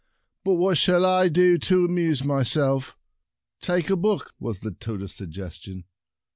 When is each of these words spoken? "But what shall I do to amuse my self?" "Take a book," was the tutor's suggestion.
"But 0.45 0.55
what 0.55 0.79
shall 0.79 1.05
I 1.05 1.27
do 1.29 1.59
to 1.59 1.85
amuse 1.85 2.23
my 2.23 2.41
self?" 2.41 2.97
"Take 3.61 3.91
a 3.91 3.95
book," 3.95 4.33
was 4.39 4.61
the 4.61 4.71
tutor's 4.71 5.13
suggestion. 5.13 5.85